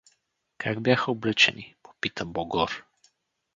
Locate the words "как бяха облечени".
0.57-1.75